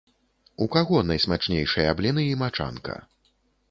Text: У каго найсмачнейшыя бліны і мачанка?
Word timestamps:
У 0.65 0.67
каго 0.75 1.03
найсмачнейшыя 1.11 1.95
бліны 2.01 2.29
і 2.33 2.37
мачанка? 2.45 3.03